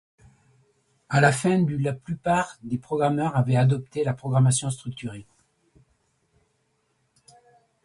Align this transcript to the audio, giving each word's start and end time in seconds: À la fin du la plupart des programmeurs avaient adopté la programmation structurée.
À 1.09 1.21
la 1.21 1.31
fin 1.31 1.59
du 1.59 1.77
la 1.77 1.93
plupart 1.93 2.57
des 2.63 2.79
programmeurs 2.79 3.35
avaient 3.35 3.55
adopté 3.55 4.03
la 4.03 4.15
programmation 4.15 4.71
structurée. 4.71 5.27